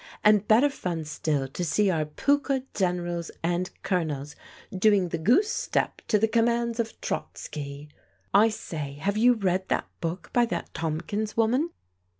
And 0.23 0.47
better 0.47 0.71
fun 0.71 1.05
still 1.05 1.47
to 1.49 1.63
see 1.63 1.91
our 1.91 2.05
* 2.05 2.15
Pukka 2.23 2.63
* 2.69 2.73
Gen 2.73 2.97
erals 3.01 3.29
and 3.43 3.69
Colonels 3.83 4.35
doing 4.75 5.09
the 5.09 5.19
goose 5.19 5.51
step 5.51 6.01
to 6.07 6.17
the 6.17 6.27
commands 6.27 6.79
of 6.79 6.99
Trotsky. 7.01 7.87
I 8.33 8.49
say, 8.49 8.93
have 8.93 9.15
you 9.15 9.33
read 9.33 9.67
that 9.69 9.87
book 10.01 10.31
by 10.33 10.47
that 10.47 10.73
Tomkins 10.73 11.37
woman 11.37 11.69